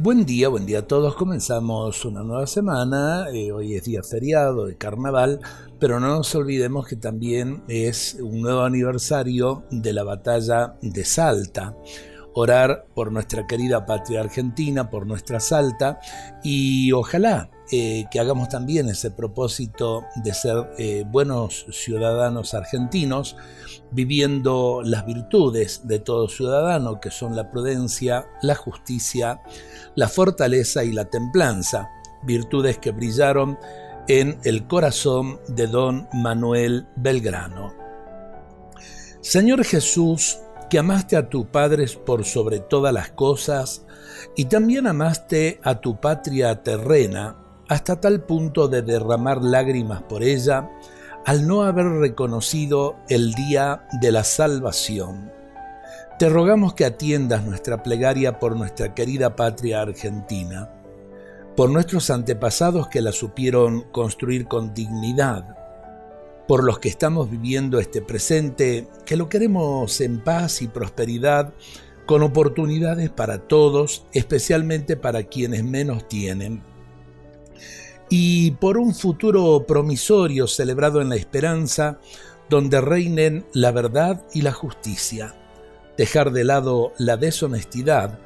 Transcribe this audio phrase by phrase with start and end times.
[0.00, 1.14] Buen día, buen día a todos.
[1.14, 3.28] Comenzamos una nueva semana.
[3.32, 5.38] Eh, hoy es día feriado de carnaval,
[5.78, 11.76] pero no nos olvidemos que también es un nuevo aniversario de la batalla de Salta.
[12.34, 16.00] Orar por nuestra querida patria argentina, por nuestra Salta,
[16.42, 23.36] y ojalá eh, que hagamos también ese propósito de ser eh, buenos ciudadanos argentinos,
[23.90, 29.40] viviendo las virtudes de todo ciudadano, que son la prudencia, la justicia,
[29.94, 31.88] la fortaleza y la templanza,
[32.24, 33.58] virtudes que brillaron
[34.08, 37.72] en el corazón de don Manuel Belgrano.
[39.22, 43.86] Señor Jesús, que amaste a tu Padre por sobre todas las cosas,
[44.36, 47.36] y también amaste a tu patria terrena,
[47.68, 50.70] hasta tal punto de derramar lágrimas por ella,
[51.24, 55.32] al no haber reconocido el día de la salvación.
[56.18, 60.70] Te rogamos que atiendas nuestra plegaria por nuestra querida patria argentina,
[61.56, 65.63] por nuestros antepasados que la supieron construir con dignidad,
[66.46, 71.54] por los que estamos viviendo este presente, que lo queremos en paz y prosperidad,
[72.06, 76.62] con oportunidades para todos, especialmente para quienes menos tienen
[78.16, 81.98] y por un futuro promisorio celebrado en la esperanza,
[82.48, 85.34] donde reinen la verdad y la justicia,
[85.96, 88.20] dejar de lado la deshonestidad,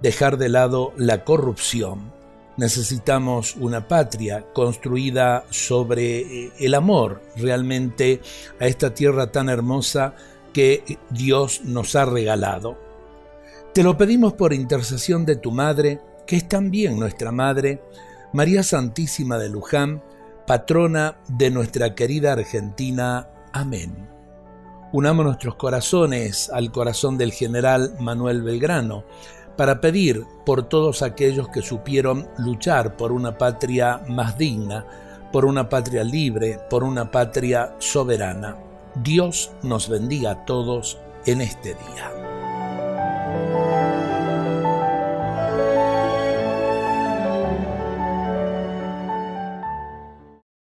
[0.00, 2.13] dejar de lado la corrupción.
[2.56, 8.20] Necesitamos una patria construida sobre eh, el amor realmente
[8.60, 10.14] a esta tierra tan hermosa
[10.52, 12.78] que Dios nos ha regalado.
[13.72, 17.82] Te lo pedimos por intercesión de tu Madre, que es también nuestra Madre,
[18.32, 20.00] María Santísima de Luján,
[20.46, 23.28] patrona de nuestra querida Argentina.
[23.52, 24.08] Amén.
[24.92, 29.04] Unamos nuestros corazones al corazón del general Manuel Belgrano
[29.56, 34.84] para pedir por todos aquellos que supieron luchar por una patria más digna,
[35.32, 38.56] por una patria libre, por una patria soberana.
[38.94, 43.73] Dios nos bendiga a todos en este día.